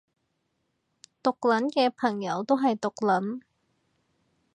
[1.21, 3.41] 毒撚嘅朋友都係毒撚